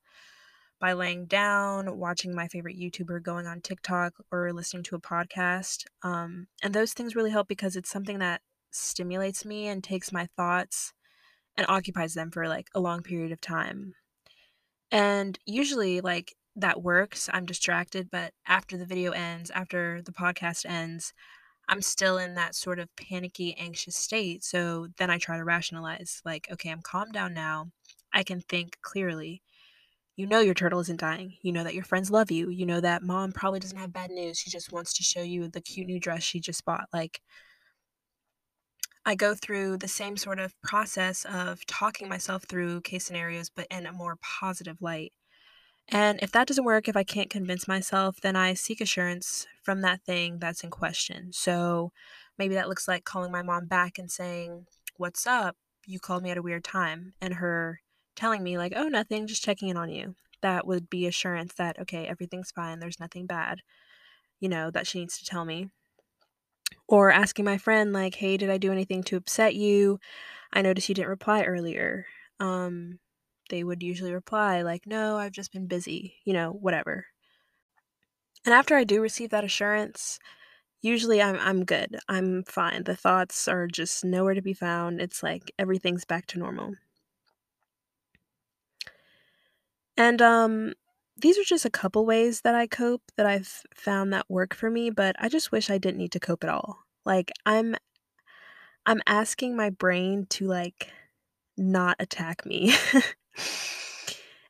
by 0.80 0.94
laying 0.94 1.28
down, 1.28 2.00
watching 2.00 2.34
my 2.34 2.48
favorite 2.48 2.80
YouTuber 2.80 3.22
going 3.22 3.46
on 3.46 3.62
TikTok, 3.62 4.14
or 4.32 4.52
listening 4.52 4.82
to 4.86 4.96
a 4.96 5.00
podcast. 5.00 5.86
Um, 6.02 6.48
and 6.64 6.74
those 6.74 6.94
things 6.94 7.16
really 7.16 7.30
help 7.30 7.48
because 7.48 7.76
it's 7.76 7.92
something 7.92 8.18
that 8.18 8.42
stimulates 8.72 9.46
me 9.46 9.68
and 9.68 9.84
takes 9.84 10.12
my 10.12 10.28
thoughts 10.36 10.95
and 11.58 11.66
occupies 11.70 12.14
them 12.14 12.32
for 12.32 12.48
like 12.48 12.68
a 12.76 12.80
long 12.80 13.02
period 13.02 13.32
of 13.32 13.42
time. 13.42 13.94
And 14.92 15.38
usually, 15.46 16.02
like, 16.02 16.36
that 16.56 16.82
works. 16.82 17.30
I'm 17.34 17.46
distracted, 17.46 18.10
but 18.12 18.34
after 18.48 18.78
the 18.78 18.86
video 18.86 19.12
ends, 19.12 19.52
after 19.52 20.02
the 20.02 20.12
podcast 20.12 20.66
ends, 20.66 21.14
I'm 21.68 21.82
still 21.82 22.18
in 22.18 22.36
that 22.36 22.56
sort 22.56 22.80
of 22.80 22.96
panicky, 22.96 23.56
anxious 23.58 23.96
state. 23.96 24.44
So 24.44 24.88
then 24.98 25.10
I 25.10 25.18
try 25.18 25.38
to 25.38 25.44
rationalize, 25.44 26.22
like, 26.24 26.48
okay, 26.52 26.70
I'm 26.70 26.82
calmed 26.82 27.14
down 27.14 27.34
now. 27.34 27.72
I 28.14 28.24
can 28.24 28.40
think 28.42 28.78
clearly. 28.82 29.42
You 30.16 30.28
know 30.28 30.40
your 30.40 30.54
turtle 30.54 30.80
isn't 30.80 31.00
dying. 31.00 31.34
You 31.42 31.52
know 31.52 31.66
that 31.66 31.74
your 31.74 31.84
friends 31.84 32.10
love 32.10 32.32
you. 32.32 32.50
You 32.50 32.66
know 32.66 32.80
that 32.80 33.04
mom 33.04 33.34
probably 33.34 33.60
doesn't 33.60 33.78
have 33.78 33.92
bad 33.92 34.12
news. 34.12 34.40
She 34.40 34.50
just 34.50 34.72
wants 34.72 34.94
to 34.94 35.04
show 35.04 35.24
you 35.24 35.50
the 35.50 35.60
cute 35.60 35.88
new 35.88 36.00
dress 36.00 36.24
she 36.24 36.40
just 36.40 36.64
bought. 36.64 36.88
Like, 36.94 37.20
I 39.06 39.14
go 39.14 39.36
through 39.36 39.78
the 39.78 39.88
same 39.88 40.18
sort 40.18 40.40
of 40.40 40.60
process 40.62 41.26
of 41.26 41.66
talking 41.68 42.10
myself 42.10 42.46
through 42.46 42.82
case 42.82 43.06
scenarios, 43.06 43.52
but 43.56 43.68
in 43.70 43.86
a 43.86 43.92
more 43.92 44.18
positive 44.22 44.82
light. 44.82 45.14
And 45.90 46.20
if 46.24 46.32
that 46.32 46.48
doesn't 46.48 46.64
work, 46.66 46.88
if 46.88 46.98
I 46.98 47.04
can't 47.04 47.30
convince 47.30 47.68
myself, 47.68 48.20
then 48.22 48.36
I 48.36 48.56
seek 48.56 48.82
assurance 48.82 49.46
from 49.62 49.82
that 49.82 50.02
thing 50.02 50.40
that's 50.40 50.64
in 50.64 50.72
question. 50.72 51.32
So 51.32 51.92
maybe 52.40 52.56
that 52.56 52.68
looks 52.68 52.88
like 52.88 53.04
calling 53.04 53.32
my 53.32 53.44
mom 53.44 53.68
back 53.68 54.00
and 54.00 54.10
saying, 54.10 54.66
What's 54.98 55.28
up? 55.28 55.56
You 55.86 56.00
called 56.00 56.24
me 56.24 56.32
at 56.32 56.38
a 56.38 56.42
weird 56.42 56.64
time. 56.64 57.14
And 57.22 57.36
her 57.36 57.82
telling 58.16 58.42
me, 58.42 58.58
like, 58.58 58.74
Oh, 58.76 58.88
nothing, 58.88 59.28
just 59.28 59.44
checking 59.44 59.70
in 59.70 59.78
on 59.78 59.92
you. 59.92 60.16
That 60.42 60.66
would 60.66 60.90
be 60.90 61.06
assurance 61.06 61.54
that, 61.56 61.80
okay, 61.80 62.08
everything's 62.08 62.52
fine. 62.52 62.80
There's 62.80 63.00
nothing 63.00 63.28
bad, 63.28 63.62
you 64.40 64.50
know, 64.50 64.72
that 64.72 64.88
she 64.88 65.00
needs 65.00 65.20
to 65.20 65.26
tell 65.26 65.46
me. 65.46 65.70
Or 66.88 67.12
asking 67.12 67.46
my 67.46 67.58
friend, 67.58 67.94
like, 67.94 68.16
Hey, 68.16 68.38
did 68.38 68.50
I 68.50 68.58
do 68.58 68.72
anything 68.72 69.04
to 69.04 69.18
upset 69.18 69.56
you? 69.56 70.00
I 70.54 70.62
noticed 70.64 70.90
you 70.90 70.96
didn't 70.96 71.10
reply 71.10 71.44
earlier. 71.44 72.08
Um, 72.40 73.00
they 73.50 73.64
would 73.64 73.84
usually 73.84 74.14
reply, 74.14 74.64
like, 74.64 74.88
no, 74.88 75.18
I've 75.18 75.32
just 75.34 75.54
been 75.54 75.68
busy, 75.68 76.18
you 76.26 76.34
know, 76.34 76.52
whatever. 76.52 77.08
And 78.44 78.54
after 78.56 78.76
I 78.76 78.84
do 78.86 79.02
receive 79.02 79.30
that 79.32 79.44
assurance, 79.44 80.20
usually 80.82 81.22
I'm, 81.22 81.38
I'm 81.38 81.66
good. 81.66 82.00
I'm 82.10 82.44
fine. 82.44 82.84
The 82.86 82.96
thoughts 82.96 83.48
are 83.48 83.68
just 83.68 84.06
nowhere 84.06 84.36
to 84.36 84.42
be 84.42 84.54
found. 84.54 85.02
It's 85.02 85.24
like 85.24 85.52
everything's 85.60 86.06
back 86.06 86.28
to 86.28 86.40
normal. 86.40 86.76
And 89.98 90.22
um, 90.22 90.74
these 91.18 91.38
are 91.38 91.44
just 91.44 91.66
a 91.66 91.70
couple 91.70 92.06
ways 92.06 92.42
that 92.42 92.56
I 92.56 92.68
cope 92.68 93.02
that 93.18 93.26
I've 93.26 93.64
found 93.74 94.12
that 94.14 94.30
work 94.30 94.54
for 94.54 94.70
me, 94.70 94.90
but 94.90 95.16
I 95.20 95.30
just 95.30 95.52
wish 95.52 95.70
I 95.70 95.78
didn't 95.78 95.98
need 95.98 96.12
to 96.14 96.20
cope 96.20 96.44
at 96.44 96.50
all. 96.50 96.80
Like 97.06 97.32
I'm 97.46 97.76
I'm 98.86 99.02
asking 99.08 99.56
my 99.56 99.70
brain 99.70 100.28
to 100.32 100.48
like 100.48 100.92
not 101.58 101.96
attack 102.00 102.46
me. 102.46 102.76
and 102.94 103.04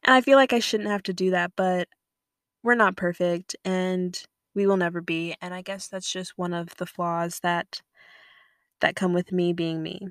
I 0.04 0.22
feel 0.22 0.38
like 0.38 0.54
I 0.54 0.60
shouldn't 0.60 0.90
have 0.90 1.04
to 1.04 1.14
do 1.14 1.32
that, 1.32 1.52
but 1.56 1.88
we're 2.64 2.76
not 2.76 2.98
perfect 2.98 3.56
and 3.64 4.20
we 4.56 4.66
will 4.66 4.78
never 4.78 5.02
be. 5.02 5.36
And 5.42 5.54
I 5.54 5.62
guess 5.62 5.88
that's 5.88 6.12
just 6.12 6.38
one 6.38 6.54
of 6.54 6.76
the 6.78 6.86
flaws 6.86 7.40
that 7.42 7.82
that 8.82 8.96
come 8.96 9.14
with 9.14 9.32
me 9.32 9.54
being 9.54 9.82
me. 9.84 10.08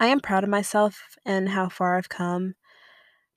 I 0.00 0.08
am 0.08 0.20
proud 0.20 0.44
of 0.44 0.50
myself 0.50 1.16
and 1.24 1.48
how 1.48 1.68
far 1.68 1.96
I've 1.96 2.08
come 2.08 2.54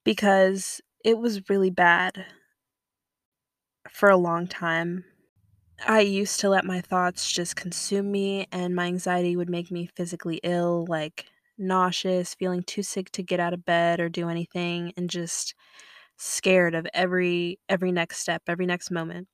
because 0.04 0.82
it 1.04 1.18
was 1.18 1.50
really 1.50 1.70
bad 1.70 2.26
for 3.90 4.10
a 4.10 4.18
long 4.18 4.48
time. 4.48 5.06
I 5.88 6.02
used 6.02 6.40
to 6.42 6.50
let 6.50 6.66
my 6.66 6.82
thoughts 6.82 7.32
just 7.32 7.56
consume 7.56 8.12
me, 8.12 8.48
and 8.52 8.76
my 8.76 8.86
anxiety 8.88 9.36
would 9.36 9.50
make 9.50 9.72
me 9.72 9.90
physically 9.96 10.40
ill, 10.44 10.86
like 10.90 11.28
nauseous, 11.58 12.36
feeling 12.36 12.64
too 12.64 12.84
sick 12.84 13.12
to 13.14 13.24
get 13.24 13.40
out 13.40 13.54
of 13.54 13.66
bed 13.66 14.00
or 14.02 14.10
do 14.10 14.30
anything 14.30 14.94
and 14.98 15.10
just 15.10 15.56
scared 16.18 16.76
of 16.76 16.88
every 16.94 17.60
every 17.70 17.92
next 17.92 18.20
step, 18.20 18.44
every 18.48 18.66
next 18.68 18.92
moment. 18.92 19.28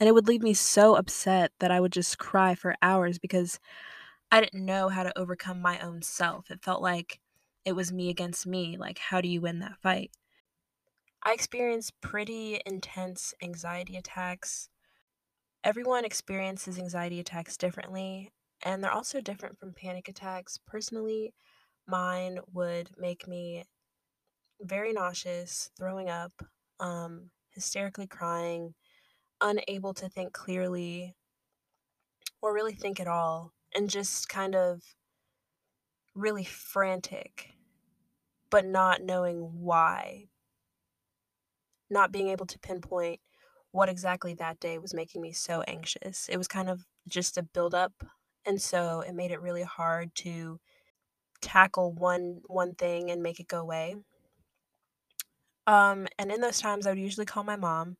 And 0.00 0.08
it 0.08 0.12
would 0.14 0.28
leave 0.28 0.42
me 0.42 0.54
so 0.54 0.96
upset 0.96 1.52
that 1.60 1.70
I 1.72 1.80
would 1.80 1.92
just 1.92 2.18
cry 2.18 2.54
for 2.54 2.76
hours 2.82 3.18
because 3.18 3.60
I 4.32 4.40
didn't 4.42 4.64
know 4.66 4.88
how 4.90 5.04
to 5.04 5.18
overcome 5.18 5.62
my 5.62 5.80
own 5.80 6.02
self. 6.02 6.50
It 6.50 6.62
felt 6.64 6.82
like 6.82 7.20
it 7.64 7.72
was 7.74 7.92
me 7.92 8.10
against 8.10 8.46
me. 8.46 8.76
Like, 8.78 8.98
how 8.98 9.20
do 9.22 9.28
you 9.28 9.40
win 9.42 9.60
that 9.60 9.78
fight? 9.82 10.12
I 11.26 11.32
experience 11.32 11.90
pretty 12.02 12.60
intense 12.66 13.32
anxiety 13.42 13.96
attacks. 13.96 14.68
Everyone 15.62 16.04
experiences 16.04 16.78
anxiety 16.78 17.18
attacks 17.18 17.56
differently, 17.56 18.30
and 18.62 18.84
they're 18.84 18.92
also 18.92 19.22
different 19.22 19.58
from 19.58 19.72
panic 19.72 20.06
attacks. 20.06 20.58
Personally, 20.66 21.32
mine 21.86 22.40
would 22.52 22.90
make 22.98 23.26
me 23.26 23.64
very 24.60 24.92
nauseous, 24.92 25.70
throwing 25.78 26.10
up, 26.10 26.32
um, 26.78 27.30
hysterically 27.48 28.06
crying, 28.06 28.74
unable 29.40 29.94
to 29.94 30.10
think 30.10 30.34
clearly 30.34 31.14
or 32.42 32.52
really 32.52 32.74
think 32.74 33.00
at 33.00 33.08
all, 33.08 33.54
and 33.74 33.88
just 33.88 34.28
kind 34.28 34.54
of 34.54 34.82
really 36.14 36.44
frantic, 36.44 37.54
but 38.50 38.66
not 38.66 39.02
knowing 39.02 39.62
why. 39.62 40.28
Not 41.90 42.12
being 42.12 42.28
able 42.28 42.46
to 42.46 42.58
pinpoint 42.58 43.20
what 43.70 43.88
exactly 43.88 44.34
that 44.34 44.60
day 44.60 44.78
was 44.78 44.94
making 44.94 45.20
me 45.22 45.32
so 45.32 45.62
anxious. 45.62 46.28
It 46.28 46.36
was 46.36 46.48
kind 46.48 46.68
of 46.68 46.86
just 47.08 47.36
a 47.38 47.42
buildup, 47.42 47.92
and 48.46 48.60
so 48.60 49.00
it 49.00 49.14
made 49.14 49.30
it 49.30 49.40
really 49.40 49.62
hard 49.64 50.14
to 50.16 50.60
tackle 51.40 51.92
one 51.92 52.42
one 52.46 52.74
thing 52.74 53.10
and 53.10 53.22
make 53.22 53.40
it 53.40 53.48
go 53.48 53.60
away. 53.60 53.96
Um, 55.66 56.06
and 56.18 56.30
in 56.30 56.40
those 56.40 56.60
times, 56.60 56.86
I 56.86 56.90
would 56.90 56.98
usually 56.98 57.26
call 57.26 57.44
my 57.44 57.56
mom. 57.56 57.96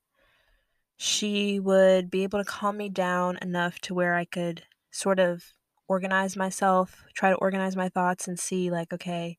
She 0.96 1.58
would 1.60 2.10
be 2.10 2.22
able 2.22 2.38
to 2.38 2.44
calm 2.44 2.76
me 2.76 2.88
down 2.88 3.36
enough 3.38 3.78
to 3.80 3.94
where 3.94 4.14
I 4.14 4.24
could 4.24 4.64
sort 4.90 5.18
of 5.18 5.52
organize 5.88 6.36
myself, 6.36 7.04
try 7.14 7.30
to 7.30 7.36
organize 7.36 7.76
my 7.76 7.88
thoughts 7.88 8.28
and 8.28 8.38
see, 8.38 8.70
like, 8.70 8.92
okay, 8.92 9.38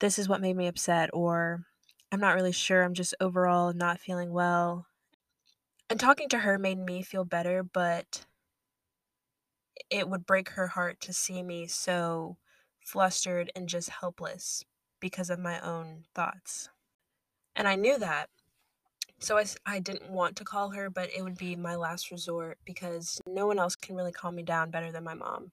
this 0.00 0.18
is 0.18 0.28
what 0.28 0.40
made 0.40 0.56
me 0.56 0.66
upset, 0.68 1.10
or 1.12 1.66
I'm 2.12 2.20
not 2.20 2.34
really 2.34 2.52
sure. 2.52 2.82
I'm 2.82 2.94
just 2.94 3.14
overall 3.20 3.72
not 3.72 4.00
feeling 4.00 4.32
well. 4.32 4.86
And 5.88 5.98
talking 5.98 6.28
to 6.30 6.38
her 6.38 6.58
made 6.58 6.78
me 6.78 7.02
feel 7.02 7.24
better, 7.24 7.62
but 7.62 8.26
it 9.90 10.08
would 10.08 10.26
break 10.26 10.50
her 10.50 10.68
heart 10.68 11.00
to 11.00 11.12
see 11.12 11.42
me 11.42 11.66
so 11.66 12.36
flustered 12.84 13.50
and 13.54 13.68
just 13.68 13.90
helpless 13.90 14.64
because 15.00 15.30
of 15.30 15.38
my 15.38 15.60
own 15.60 16.04
thoughts. 16.14 16.68
And 17.56 17.66
I 17.66 17.76
knew 17.76 17.98
that. 17.98 18.28
So 19.18 19.36
I, 19.36 19.44
I 19.66 19.80
didn't 19.80 20.10
want 20.10 20.36
to 20.36 20.44
call 20.44 20.70
her, 20.70 20.88
but 20.88 21.10
it 21.14 21.22
would 21.22 21.36
be 21.36 21.54
my 21.54 21.76
last 21.76 22.10
resort 22.10 22.58
because 22.64 23.20
no 23.26 23.46
one 23.46 23.58
else 23.58 23.76
can 23.76 23.94
really 23.94 24.12
calm 24.12 24.34
me 24.34 24.42
down 24.42 24.70
better 24.70 24.90
than 24.90 25.04
my 25.04 25.14
mom. 25.14 25.52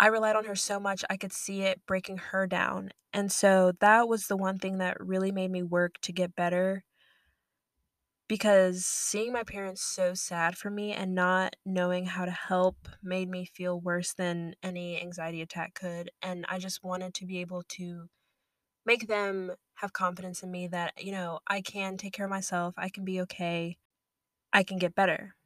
I 0.00 0.08
relied 0.08 0.36
on 0.36 0.46
her 0.46 0.56
so 0.56 0.80
much, 0.80 1.04
I 1.10 1.18
could 1.18 1.32
see 1.32 1.62
it 1.62 1.86
breaking 1.86 2.18
her 2.18 2.48
down. 2.48 2.90
And 3.12 3.32
so 3.32 3.72
that 3.80 4.08
was 4.08 4.28
the 4.28 4.36
one 4.38 4.58
thing 4.58 4.78
that 4.78 5.00
really 5.00 5.32
made 5.32 5.52
me 5.52 5.62
work 5.62 6.00
to 6.02 6.12
get 6.12 6.36
better 6.36 6.84
because 8.28 8.86
seeing 8.86 9.32
my 9.32 9.42
parents 9.42 9.82
so 9.82 10.14
sad 10.14 10.56
for 10.56 10.70
me 10.70 10.92
and 10.92 11.14
not 11.14 11.56
knowing 11.64 12.06
how 12.06 12.24
to 12.24 12.30
help 12.30 12.88
made 13.02 13.28
me 13.28 13.44
feel 13.44 13.80
worse 13.80 14.14
than 14.14 14.54
any 14.62 15.00
anxiety 15.00 15.42
attack 15.42 15.74
could. 15.74 16.10
And 16.22 16.46
I 16.48 16.58
just 16.58 16.84
wanted 16.84 17.12
to 17.14 17.26
be 17.26 17.38
able 17.38 17.64
to 17.70 18.08
make 18.86 19.08
them 19.08 19.52
have 19.76 19.92
confidence 19.92 20.42
in 20.42 20.50
me 20.50 20.68
that, 20.68 21.02
you 21.02 21.12
know, 21.12 21.40
I 21.46 21.62
can 21.62 21.98
take 21.98 22.14
care 22.14 22.26
of 22.26 22.30
myself, 22.30 22.74
I 22.78 22.90
can 22.90 23.04
be 23.04 23.20
okay, 23.22 23.78
I 24.52 24.64
can 24.64 24.78
get 24.78 24.94
better. 24.94 25.36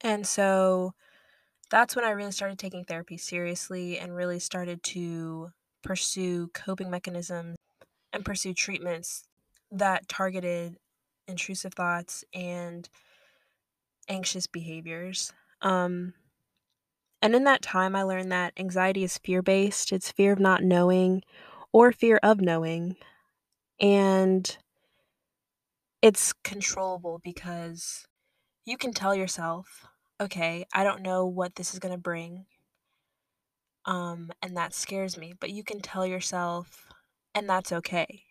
And 0.00 0.26
so 0.26 0.94
that's 1.70 1.96
when 1.96 2.04
I 2.04 2.10
really 2.10 2.32
started 2.32 2.58
taking 2.58 2.84
therapy 2.84 3.16
seriously 3.16 3.98
and 3.98 4.14
really 4.14 4.38
started 4.38 4.82
to 4.84 5.50
pursue 5.82 6.48
coping 6.54 6.90
mechanisms 6.90 7.56
and 8.12 8.24
pursue 8.24 8.54
treatments 8.54 9.24
that 9.70 10.08
targeted 10.08 10.76
intrusive 11.26 11.74
thoughts 11.74 12.24
and 12.32 12.88
anxious 14.08 14.46
behaviors. 14.46 15.32
Um, 15.62 16.14
and 17.22 17.34
in 17.34 17.44
that 17.44 17.62
time, 17.62 17.96
I 17.96 18.02
learned 18.02 18.30
that 18.32 18.52
anxiety 18.58 19.02
is 19.02 19.18
fear 19.18 19.42
based, 19.42 19.92
it's 19.92 20.12
fear 20.12 20.32
of 20.32 20.38
not 20.38 20.62
knowing 20.62 21.22
or 21.72 21.90
fear 21.90 22.20
of 22.22 22.40
knowing. 22.40 22.96
And 23.80 24.56
it's 26.02 26.32
controllable 26.32 27.20
because 27.24 28.06
you 28.66 28.76
can 28.76 28.92
tell 28.92 29.14
yourself, 29.14 29.86
okay, 30.24 30.66
I 30.72 30.84
don't 30.84 31.02
know 31.02 31.26
what 31.26 31.54
this 31.56 31.72
is 31.72 31.80
going 31.80 31.94
to 31.94 31.98
bring. 32.00 32.46
Um, 33.86 34.32
and 34.42 34.56
that 34.56 34.74
scares 34.74 35.16
me. 35.16 35.34
But 35.38 35.50
you 35.50 35.62
can 35.62 35.80
tell 35.80 36.06
yourself, 36.06 36.86
and 37.34 37.48
that's 37.48 37.72
okay. 37.72 38.24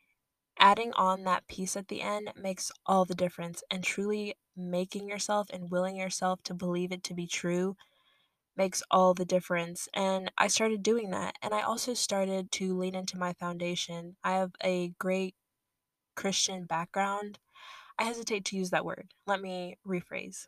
Adding 0.59 0.93
on 0.93 1.23
that 1.23 1.47
piece 1.47 1.75
at 1.75 1.87
the 1.87 2.01
end 2.01 2.31
makes 2.39 2.71
all 2.85 3.05
the 3.05 3.15
difference, 3.15 3.63
and 3.71 3.83
truly 3.83 4.35
making 4.55 5.07
yourself 5.07 5.47
and 5.51 5.71
willing 5.71 5.95
yourself 5.95 6.43
to 6.43 6.53
believe 6.53 6.91
it 6.91 7.03
to 7.05 7.13
be 7.13 7.27
true 7.27 7.75
makes 8.55 8.83
all 8.91 9.13
the 9.13 9.25
difference. 9.25 9.87
And 9.93 10.31
I 10.37 10.47
started 10.47 10.83
doing 10.83 11.11
that. 11.11 11.35
And 11.41 11.53
I 11.53 11.61
also 11.61 11.93
started 11.93 12.51
to 12.53 12.77
lean 12.77 12.95
into 12.95 13.17
my 13.17 13.33
foundation. 13.33 14.15
I 14.23 14.33
have 14.33 14.51
a 14.63 14.89
great 14.99 15.35
Christian 16.15 16.65
background. 16.65 17.39
I 17.97 18.03
hesitate 18.05 18.45
to 18.45 18.57
use 18.57 18.69
that 18.71 18.85
word. 18.85 19.13
Let 19.27 19.41
me 19.41 19.77
rephrase. 19.87 20.45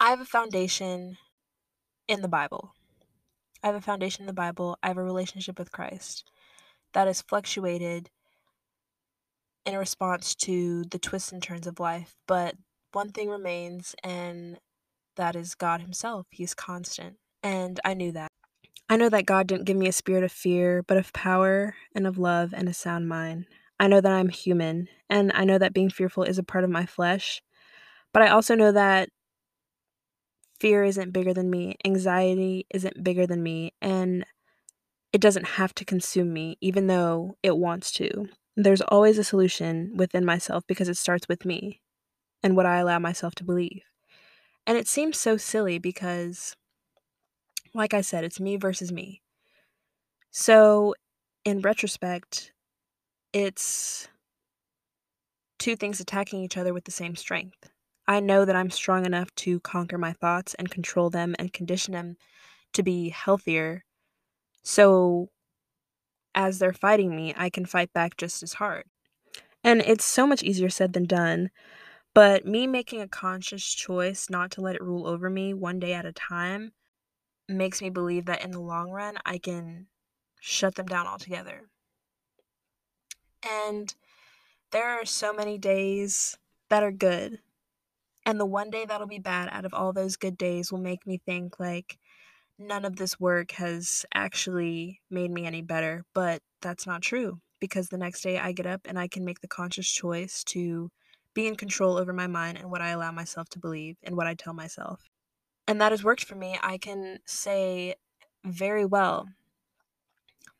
I 0.00 0.10
have 0.10 0.20
a 0.20 0.24
foundation 0.24 1.16
in 2.06 2.22
the 2.22 2.28
Bible. 2.28 2.72
I 3.62 3.66
have 3.66 3.76
a 3.76 3.80
foundation 3.80 4.22
in 4.22 4.26
the 4.26 4.32
Bible. 4.32 4.78
I 4.82 4.88
have 4.88 4.98
a 4.98 5.02
relationship 5.02 5.58
with 5.58 5.72
Christ 5.72 6.30
that 6.92 7.08
has 7.08 7.22
fluctuated 7.22 8.10
in 9.66 9.76
response 9.76 10.36
to 10.36 10.84
the 10.84 10.98
twists 10.98 11.32
and 11.32 11.42
turns 11.42 11.66
of 11.66 11.80
life. 11.80 12.14
But 12.28 12.54
one 12.92 13.10
thing 13.10 13.28
remains, 13.28 13.96
and 14.04 14.58
that 15.16 15.34
is 15.34 15.56
God 15.56 15.80
Himself. 15.80 16.26
He's 16.30 16.54
constant. 16.54 17.16
And 17.42 17.80
I 17.84 17.94
knew 17.94 18.12
that. 18.12 18.30
I 18.88 18.96
know 18.96 19.08
that 19.08 19.26
God 19.26 19.48
didn't 19.48 19.66
give 19.66 19.76
me 19.76 19.88
a 19.88 19.92
spirit 19.92 20.22
of 20.24 20.32
fear, 20.32 20.84
but 20.84 20.96
of 20.96 21.12
power 21.12 21.74
and 21.94 22.06
of 22.06 22.18
love 22.18 22.54
and 22.56 22.68
a 22.68 22.72
sound 22.72 23.08
mind. 23.08 23.46
I 23.80 23.88
know 23.88 24.00
that 24.00 24.12
I'm 24.12 24.28
human, 24.28 24.88
and 25.10 25.32
I 25.34 25.44
know 25.44 25.58
that 25.58 25.74
being 25.74 25.90
fearful 25.90 26.22
is 26.22 26.38
a 26.38 26.44
part 26.44 26.64
of 26.64 26.70
my 26.70 26.86
flesh. 26.86 27.42
But 28.12 28.22
I 28.22 28.28
also 28.28 28.54
know 28.54 28.72
that 28.72 29.10
fear 30.60 30.84
isn't 30.84 31.12
bigger 31.12 31.32
than 31.32 31.50
me, 31.50 31.76
anxiety 31.84 32.66
isn't 32.70 33.02
bigger 33.02 33.26
than 33.26 33.42
me, 33.42 33.72
and 33.80 34.24
it 35.12 35.20
doesn't 35.20 35.44
have 35.46 35.74
to 35.76 35.84
consume 35.84 36.32
me, 36.32 36.56
even 36.60 36.86
though 36.86 37.36
it 37.42 37.56
wants 37.56 37.90
to. 37.92 38.28
There's 38.56 38.80
always 38.82 39.18
a 39.18 39.24
solution 39.24 39.92
within 39.96 40.24
myself 40.24 40.64
because 40.66 40.88
it 40.88 40.96
starts 40.96 41.28
with 41.28 41.44
me 41.44 41.80
and 42.42 42.56
what 42.56 42.66
I 42.66 42.78
allow 42.78 42.98
myself 42.98 43.34
to 43.36 43.44
believe. 43.44 43.82
And 44.66 44.76
it 44.76 44.88
seems 44.88 45.18
so 45.18 45.36
silly 45.36 45.78
because, 45.78 46.54
like 47.74 47.94
I 47.94 48.00
said, 48.00 48.24
it's 48.24 48.40
me 48.40 48.56
versus 48.56 48.92
me. 48.92 49.22
So, 50.30 50.94
in 51.44 51.60
retrospect, 51.60 52.52
it's 53.32 54.08
two 55.58 55.76
things 55.76 56.00
attacking 56.00 56.42
each 56.42 56.56
other 56.56 56.74
with 56.74 56.84
the 56.84 56.90
same 56.90 57.16
strength. 57.16 57.70
I 58.08 58.20
know 58.20 58.46
that 58.46 58.56
I'm 58.56 58.70
strong 58.70 59.04
enough 59.04 59.32
to 59.36 59.60
conquer 59.60 59.98
my 59.98 60.14
thoughts 60.14 60.54
and 60.54 60.70
control 60.70 61.10
them 61.10 61.36
and 61.38 61.52
condition 61.52 61.92
them 61.92 62.16
to 62.72 62.82
be 62.82 63.10
healthier. 63.10 63.84
So, 64.62 65.28
as 66.34 66.58
they're 66.58 66.72
fighting 66.72 67.14
me, 67.14 67.34
I 67.36 67.50
can 67.50 67.66
fight 67.66 67.92
back 67.92 68.16
just 68.16 68.42
as 68.42 68.54
hard. 68.54 68.84
And 69.62 69.82
it's 69.82 70.06
so 70.06 70.26
much 70.26 70.42
easier 70.42 70.70
said 70.70 70.94
than 70.94 71.04
done. 71.04 71.50
But 72.14 72.46
me 72.46 72.66
making 72.66 73.02
a 73.02 73.08
conscious 73.08 73.74
choice 73.74 74.30
not 74.30 74.50
to 74.52 74.62
let 74.62 74.74
it 74.74 74.82
rule 74.82 75.06
over 75.06 75.28
me 75.28 75.52
one 75.52 75.78
day 75.78 75.92
at 75.92 76.06
a 76.06 76.12
time 76.12 76.72
makes 77.46 77.82
me 77.82 77.90
believe 77.90 78.24
that 78.24 78.42
in 78.42 78.52
the 78.52 78.60
long 78.60 78.90
run, 78.90 79.18
I 79.26 79.36
can 79.36 79.86
shut 80.40 80.76
them 80.76 80.86
down 80.86 81.06
altogether. 81.06 81.68
And 83.42 83.94
there 84.70 84.88
are 84.88 85.04
so 85.04 85.32
many 85.34 85.58
days 85.58 86.38
that 86.70 86.82
are 86.82 86.92
good. 86.92 87.40
And 88.28 88.38
the 88.38 88.44
one 88.44 88.68
day 88.68 88.84
that'll 88.84 89.06
be 89.06 89.18
bad 89.18 89.48
out 89.50 89.64
of 89.64 89.72
all 89.72 89.94
those 89.94 90.16
good 90.16 90.36
days 90.36 90.70
will 90.70 90.80
make 90.80 91.06
me 91.06 91.18
think, 91.24 91.58
like, 91.58 91.98
none 92.58 92.84
of 92.84 92.96
this 92.96 93.18
work 93.18 93.52
has 93.52 94.04
actually 94.12 95.00
made 95.08 95.30
me 95.30 95.46
any 95.46 95.62
better. 95.62 96.04
But 96.12 96.42
that's 96.60 96.86
not 96.86 97.00
true 97.00 97.40
because 97.58 97.88
the 97.88 97.96
next 97.96 98.20
day 98.20 98.38
I 98.38 98.52
get 98.52 98.66
up 98.66 98.82
and 98.84 98.98
I 98.98 99.08
can 99.08 99.24
make 99.24 99.40
the 99.40 99.48
conscious 99.48 99.90
choice 99.90 100.44
to 100.44 100.90
be 101.32 101.46
in 101.46 101.56
control 101.56 101.96
over 101.96 102.12
my 102.12 102.26
mind 102.26 102.58
and 102.58 102.70
what 102.70 102.82
I 102.82 102.90
allow 102.90 103.12
myself 103.12 103.48
to 103.48 103.58
believe 103.58 103.96
and 104.02 104.14
what 104.14 104.26
I 104.26 104.34
tell 104.34 104.52
myself. 104.52 105.08
And 105.66 105.80
that 105.80 105.92
has 105.92 106.04
worked 106.04 106.24
for 106.24 106.34
me. 106.34 106.58
I 106.62 106.76
can 106.76 107.20
say 107.24 107.94
very 108.44 108.84
well. 108.84 109.26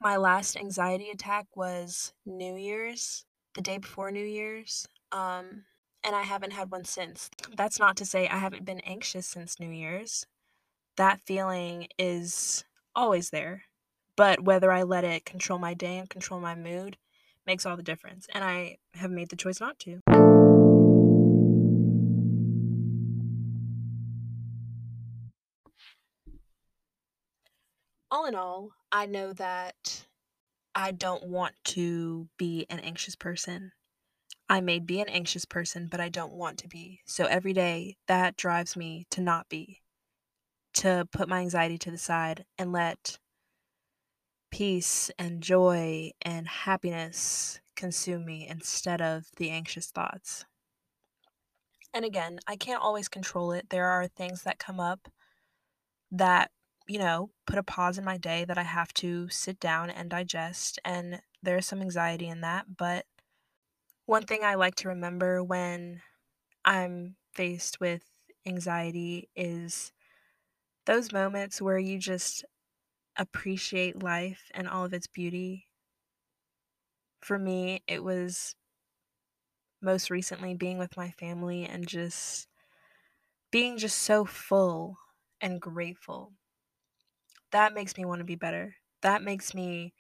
My 0.01 0.17
last 0.17 0.57
anxiety 0.57 1.11
attack 1.11 1.49
was 1.55 2.15
New 2.25 2.57
Year's, 2.57 3.27
the 3.55 3.61
day 3.61 3.77
before 3.77 4.11
New 4.11 4.25
Year's. 4.25 4.89
Um, 5.13 5.65
and 6.09 6.17
I 6.17 6.23
haven't 6.23 6.55
had 6.55 6.71
one 6.71 6.87
since. 6.87 7.29
That's 7.55 7.79
not 7.79 7.95
to 7.99 8.07
say 8.07 8.27
I 8.27 8.39
haven't 8.39 8.65
been 8.65 8.81
anxious 8.81 9.27
since 9.27 9.61
New 9.61 9.69
Year's. 9.69 10.27
That 10.97 11.21
feeling 11.21 11.89
is 11.99 12.65
always 12.97 13.29
there. 13.29 13.65
But 14.17 14.41
whether 14.43 14.73
I 14.73 14.85
let 14.85 15.05
it 15.05 15.27
control 15.27 15.59
my 15.59 15.75
day 15.75 15.99
and 15.99 16.09
control 16.09 16.41
my 16.41 16.55
mood 16.55 16.97
makes 17.47 17.67
all 17.67 17.77
the 17.77 17.83
difference. 17.83 18.27
And 18.33 18.43
I 18.43 18.79
have 18.95 19.11
made 19.11 19.29
the 19.29 19.37
choice 19.37 19.61
not 19.61 19.79
to. 19.81 20.01
All 28.11 28.25
in 28.25 28.35
all, 28.35 28.71
I 28.91 29.05
know 29.05 29.35
that 29.35 30.07
I 30.75 30.91
don't 30.91 31.25
want 31.25 31.55
to 31.65 32.29
be 32.39 32.65
an 32.71 32.81
anxious 32.81 33.15
person. 33.15 33.73
I 34.49 34.61
may 34.61 34.79
be 34.79 35.01
an 35.01 35.09
anxious 35.09 35.45
person, 35.45 35.89
but 35.91 36.01
I 36.01 36.09
don't 36.09 36.33
want 36.33 36.59
to 36.59 36.69
be. 36.69 37.01
So 37.05 37.27
every 37.27 37.53
day 37.53 37.97
that 38.07 38.37
drives 38.37 38.77
me 38.77 39.07
to 39.11 39.21
not 39.21 39.49
be, 39.49 39.83
to 40.75 41.07
put 41.13 41.29
my 41.29 41.41
anxiety 41.41 41.77
to 41.79 41.91
the 41.91 41.99
side 41.99 42.45
and 42.57 42.73
let 42.73 43.19
peace 44.51 45.11
and 45.19 45.43
joy 45.43 46.13
and 46.23 46.49
happiness 46.49 47.61
consume 47.77 48.25
me 48.25 48.47
instead 48.49 49.03
of 49.03 49.27
the 49.37 49.51
anxious 49.51 49.87
thoughts. 49.91 50.47
And 51.93 52.05
again, 52.05 52.39
I 52.47 52.57
can't 52.57 52.83
always 52.83 53.09
control 53.09 53.53
it. 53.53 53.71
There 53.71 53.87
are 53.87 54.07
things 54.07 54.43
that 54.43 54.59
come 54.59 54.81
up 54.81 55.09
that, 56.11 56.51
you 56.87 56.99
know, 56.99 57.31
put 57.47 57.59
a 57.59 57.63
pause 57.63 57.99
in 57.99 58.05
my 58.05 58.17
day 58.17 58.45
that 58.47 58.59
I 58.59 58.63
have 58.63 58.93
to 58.95 59.29
sit 59.29 59.61
down 59.61 59.91
and 59.91 60.09
digest. 60.09 60.79
And 60.85 61.21
there's 61.43 61.67
some 61.67 61.81
anxiety 61.81 62.29
in 62.29 62.41
that. 62.41 62.77
But 62.77 63.05
one 64.09 64.25
thing 64.27 64.45
I 64.45 64.57
like 64.57 64.77
to 64.77 64.89
remember 64.89 65.45
when 65.45 66.03
I'm 66.65 67.17
faced 67.35 67.81
with 67.81 68.05
anxiety 68.47 69.31
is 69.37 69.93
those 70.87 71.13
moments 71.13 71.63
where 71.63 71.79
you 71.79 71.99
just 71.99 72.45
appreciate 73.17 74.03
life 74.03 74.51
and 74.55 74.69
all 74.69 74.85
of 74.87 74.95
its 74.95 75.07
beauty. 75.09 75.69
For 77.21 77.39
me, 77.39 77.85
it 77.87 78.03
was 78.03 78.57
most 79.81 80.09
recently 80.11 80.55
being 80.55 80.79
with 80.79 80.97
my 80.97 81.11
family 81.11 81.65
and 81.65 81.87
just 81.89 82.49
being 83.51 83.77
just 83.77 83.99
so 83.99 84.25
full 84.25 84.97
and 85.41 85.61
grateful. 85.61 86.33
That 87.51 87.75
makes 87.75 87.97
me 87.97 88.05
want 88.07 88.21
to 88.21 88.25
be 88.25 88.37
better. 88.37 88.77
That 89.03 89.23
makes 89.23 89.53
me 89.55 89.93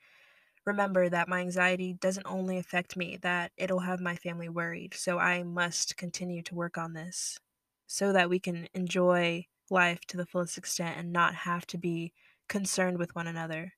remember 0.69 1.09
that 1.09 1.29
my 1.29 1.41
anxiety 1.41 1.95
doesn't 1.95 2.27
only 2.27 2.59
affect 2.59 2.97
me, 2.97 3.19
that 3.23 3.51
it'll 3.57 3.81
have 3.81 4.01
my 4.01 4.15
family 4.15 4.49
worried. 4.49 4.95
So 4.95 5.19
I 5.19 5.43
must 5.43 5.97
continue 5.97 6.43
to 6.43 6.55
work 6.55 6.79
on 6.79 6.93
this 6.93 7.39
so 7.87 8.13
that 8.13 8.31
we 8.31 8.39
can 8.39 8.69
enjoy 8.75 9.47
life 9.71 10.01
to 10.09 10.17
the 10.17 10.27
fullest 10.27 10.57
extent 10.57 10.97
and 10.97 11.13
not 11.13 11.35
have 11.35 11.67
to 11.69 11.79
be 11.79 12.13
concerned 12.49 12.99
with 12.99 13.15
one 13.15 13.27
another 13.27 13.73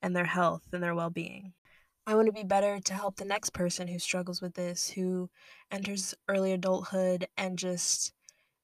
and 0.00 0.14
their 0.14 0.26
health 0.26 0.62
and 0.72 0.82
their 0.82 0.94
well 0.94 1.10
being. 1.10 1.54
I 2.06 2.14
want 2.14 2.26
to 2.26 2.32
be 2.32 2.42
better 2.42 2.80
to 2.80 2.94
help 2.94 3.16
the 3.16 3.24
next 3.24 3.50
person 3.50 3.88
who 3.88 3.98
struggles 3.98 4.42
with 4.42 4.54
this, 4.54 4.90
who 4.90 5.30
enters 5.70 6.14
early 6.28 6.52
adulthood 6.52 7.28
and 7.36 7.58
just 7.58 8.12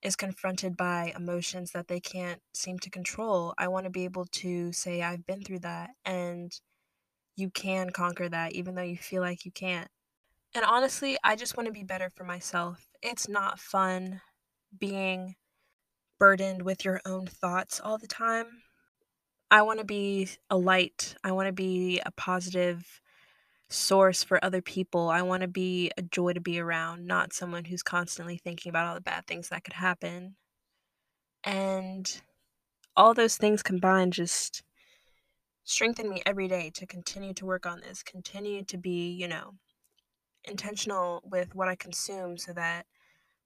is 0.02 0.16
confronted 0.16 0.76
by 0.76 1.12
emotions 1.16 1.72
that 1.72 1.88
they 1.88 2.00
can't 2.00 2.40
seem 2.52 2.78
to 2.80 2.90
control. 2.90 3.54
I 3.58 3.68
want 3.68 3.84
to 3.84 3.90
be 3.90 4.04
able 4.04 4.26
to 4.26 4.72
say, 4.72 5.02
I've 5.02 5.26
been 5.26 5.42
through 5.42 5.60
that 5.60 5.90
and 6.04 6.52
you 7.38 7.50
can 7.50 7.90
conquer 7.90 8.28
that 8.28 8.52
even 8.52 8.74
though 8.74 8.82
you 8.82 8.96
feel 8.96 9.22
like 9.22 9.44
you 9.44 9.52
can't. 9.52 9.88
And 10.54 10.64
honestly, 10.64 11.16
I 11.22 11.36
just 11.36 11.56
want 11.56 11.68
to 11.68 11.72
be 11.72 11.84
better 11.84 12.10
for 12.10 12.24
myself. 12.24 12.88
It's 13.00 13.28
not 13.28 13.60
fun 13.60 14.20
being 14.76 15.36
burdened 16.18 16.62
with 16.62 16.84
your 16.84 17.00
own 17.06 17.26
thoughts 17.26 17.80
all 17.82 17.96
the 17.96 18.08
time. 18.08 18.62
I 19.50 19.62
want 19.62 19.78
to 19.78 19.84
be 19.84 20.28
a 20.50 20.56
light. 20.56 21.14
I 21.22 21.32
want 21.32 21.46
to 21.46 21.52
be 21.52 22.00
a 22.04 22.10
positive 22.10 23.00
source 23.70 24.24
for 24.24 24.44
other 24.44 24.60
people. 24.60 25.08
I 25.08 25.22
want 25.22 25.42
to 25.42 25.48
be 25.48 25.92
a 25.96 26.02
joy 26.02 26.32
to 26.32 26.40
be 26.40 26.58
around, 26.58 27.06
not 27.06 27.32
someone 27.32 27.66
who's 27.66 27.82
constantly 27.82 28.36
thinking 28.36 28.70
about 28.70 28.86
all 28.86 28.94
the 28.94 29.00
bad 29.00 29.26
things 29.26 29.48
that 29.50 29.64
could 29.64 29.74
happen. 29.74 30.34
And 31.44 32.20
all 32.96 33.14
those 33.14 33.36
things 33.36 33.62
combined 33.62 34.12
just 34.12 34.62
strengthen 35.68 36.08
me 36.08 36.22
every 36.24 36.48
day 36.48 36.70
to 36.70 36.86
continue 36.86 37.34
to 37.34 37.44
work 37.44 37.66
on 37.66 37.80
this, 37.80 38.02
continue 38.02 38.64
to 38.64 38.78
be, 38.78 39.10
you 39.10 39.28
know, 39.28 39.52
intentional 40.44 41.22
with 41.24 41.54
what 41.54 41.68
I 41.68 41.76
consume 41.76 42.38
so 42.38 42.54
that 42.54 42.86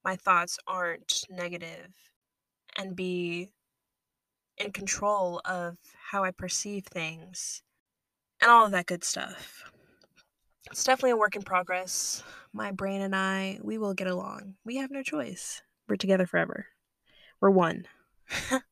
my 0.04 0.14
thoughts 0.14 0.56
aren't 0.68 1.24
negative 1.28 1.92
and 2.78 2.94
be 2.94 3.50
in 4.56 4.70
control 4.70 5.40
of 5.44 5.78
how 6.10 6.22
I 6.22 6.30
perceive 6.30 6.84
things 6.84 7.62
and 8.40 8.50
all 8.50 8.66
of 8.66 8.70
that 8.70 8.86
good 8.86 9.02
stuff. 9.02 9.72
It's 10.70 10.84
definitely 10.84 11.10
a 11.10 11.16
work 11.16 11.34
in 11.34 11.42
progress. 11.42 12.22
My 12.52 12.70
brain 12.70 13.00
and 13.00 13.16
I, 13.16 13.58
we 13.62 13.78
will 13.78 13.94
get 13.94 14.06
along. 14.06 14.54
We 14.64 14.76
have 14.76 14.92
no 14.92 15.02
choice. 15.02 15.60
We're 15.88 15.96
together 15.96 16.26
forever. 16.26 16.66
We're 17.40 17.50
one. 17.50 17.86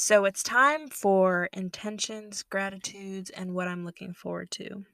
so 0.00 0.26
it's 0.26 0.44
time 0.44 0.86
for 0.86 1.48
intentions, 1.52 2.44
gratitudes, 2.44 3.30
and 3.30 3.52
what 3.52 3.66
I'm 3.66 3.84
looking 3.84 4.14
forward 4.14 4.48
to. 4.52 4.84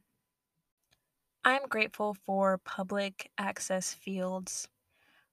I'm 1.45 1.69
grateful 1.69 2.15
for 2.15 2.57
public 2.65 3.31
access 3.37 3.93
fields. 3.93 4.67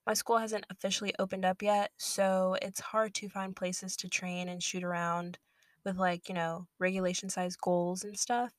My 0.05 0.13
school 0.13 0.39
hasn't 0.39 0.65
officially 0.69 1.13
opened 1.17 1.45
up 1.45 1.61
yet, 1.61 1.91
so 1.95 2.57
it's 2.61 2.81
hard 2.81 3.13
to 3.13 3.29
find 3.29 3.55
places 3.55 3.95
to 3.97 4.09
train 4.09 4.49
and 4.49 4.61
shoot 4.61 4.83
around 4.83 5.39
with 5.85 5.95
like, 5.95 6.27
you 6.27 6.35
know, 6.35 6.67
regulation 6.77 7.29
size 7.29 7.55
goals 7.55 8.03
and 8.03 8.19
stuff. 8.19 8.51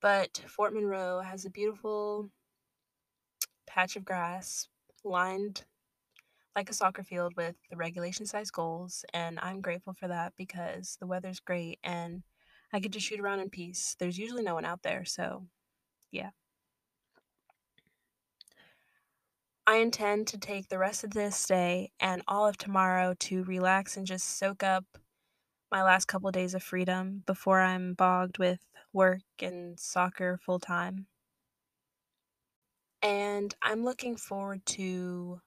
But 0.00 0.44
Fort 0.46 0.72
Monroe 0.74 1.22
has 1.22 1.44
a 1.44 1.50
beautiful 1.50 2.30
patch 3.66 3.96
of 3.96 4.04
grass 4.04 4.68
lined 5.02 5.64
like 6.56 6.70
a 6.70 6.74
soccer 6.74 7.02
field 7.02 7.34
with 7.36 7.56
the 7.70 7.76
regulation 7.76 8.26
size 8.26 8.50
goals 8.50 9.04
and 9.12 9.38
I'm 9.40 9.60
grateful 9.60 9.92
for 9.92 10.08
that 10.08 10.34
because 10.36 10.96
the 11.00 11.06
weather's 11.06 11.40
great 11.40 11.78
and 11.82 12.22
I 12.72 12.80
get 12.80 12.92
to 12.92 13.00
shoot 13.00 13.20
around 13.20 13.38
in 13.40 13.50
peace. 13.50 13.94
There's 14.00 14.18
usually 14.18 14.42
no 14.42 14.54
one 14.54 14.64
out 14.64 14.82
there, 14.82 15.04
so 15.04 15.46
yeah. 16.10 16.30
I 19.66 19.76
intend 19.76 20.26
to 20.28 20.38
take 20.38 20.68
the 20.68 20.78
rest 20.78 21.04
of 21.04 21.10
this 21.10 21.46
day 21.46 21.92
and 22.00 22.22
all 22.28 22.46
of 22.48 22.58
tomorrow 22.58 23.14
to 23.20 23.44
relax 23.44 23.96
and 23.96 24.06
just 24.06 24.38
soak 24.38 24.62
up 24.62 24.84
my 25.70 25.82
last 25.82 26.06
couple 26.06 26.28
of 26.28 26.34
days 26.34 26.54
of 26.54 26.62
freedom 26.62 27.22
before 27.26 27.60
I'm 27.60 27.94
bogged 27.94 28.38
with 28.38 28.60
work 28.92 29.22
and 29.40 29.78
soccer 29.78 30.38
full 30.44 30.58
time. 30.58 31.06
And 33.02 33.54
I'm 33.62 33.84
looking 33.84 34.16
forward 34.16 34.66
to 34.66 35.40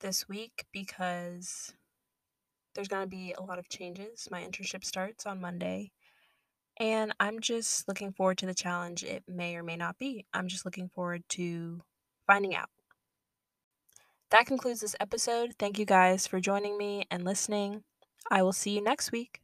this 0.00 0.28
week 0.28 0.64
because 0.72 1.72
there's 2.74 2.88
going 2.88 3.02
to 3.02 3.08
be 3.08 3.34
a 3.36 3.42
lot 3.42 3.58
of 3.58 3.68
changes. 3.68 4.28
My 4.30 4.42
internship 4.42 4.84
starts 4.84 5.26
on 5.26 5.40
Monday. 5.40 5.92
And 6.78 7.14
I'm 7.20 7.40
just 7.40 7.86
looking 7.88 8.12
forward 8.12 8.38
to 8.38 8.46
the 8.46 8.54
challenge 8.54 9.04
it 9.04 9.24
may 9.28 9.54
or 9.56 9.62
may 9.62 9.76
not 9.76 9.98
be. 9.98 10.24
I'm 10.32 10.48
just 10.48 10.64
looking 10.64 10.88
forward 10.88 11.22
to 11.30 11.82
finding 12.26 12.54
out. 12.54 12.70
That 14.30 14.46
concludes 14.46 14.80
this 14.80 14.96
episode. 15.00 15.54
Thank 15.58 15.78
you 15.78 15.84
guys 15.84 16.26
for 16.26 16.40
joining 16.40 16.78
me 16.78 17.04
and 17.10 17.24
listening. 17.24 17.82
I 18.30 18.42
will 18.42 18.52
see 18.52 18.70
you 18.70 18.82
next 18.82 19.12
week. 19.12 19.40